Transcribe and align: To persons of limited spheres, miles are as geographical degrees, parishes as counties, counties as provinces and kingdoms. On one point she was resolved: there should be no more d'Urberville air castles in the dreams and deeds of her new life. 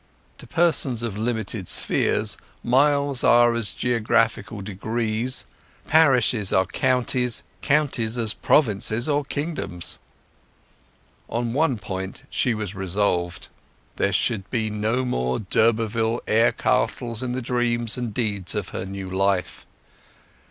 To 0.39 0.47
persons 0.47 1.03
of 1.03 1.15
limited 1.15 1.67
spheres, 1.67 2.35
miles 2.63 3.23
are 3.23 3.53
as 3.53 3.71
geographical 3.71 4.61
degrees, 4.61 5.45
parishes 5.85 6.51
as 6.51 6.67
counties, 6.73 7.43
counties 7.61 8.17
as 8.17 8.33
provinces 8.33 9.07
and 9.07 9.29
kingdoms. 9.29 9.99
On 11.29 11.53
one 11.53 11.77
point 11.77 12.23
she 12.31 12.55
was 12.55 12.73
resolved: 12.73 13.49
there 13.97 14.11
should 14.11 14.49
be 14.49 14.71
no 14.71 15.05
more 15.05 15.37
d'Urberville 15.37 16.21
air 16.27 16.51
castles 16.51 17.21
in 17.21 17.33
the 17.33 17.39
dreams 17.43 17.95
and 17.95 18.11
deeds 18.11 18.55
of 18.55 18.69
her 18.69 18.87
new 18.87 19.07
life. 19.07 19.67